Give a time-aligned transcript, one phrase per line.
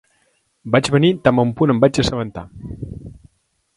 [0.75, 2.47] Vaig venir tan bon punt em vaig assabentar.